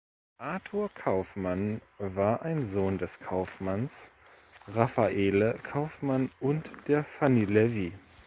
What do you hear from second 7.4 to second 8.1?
Levy.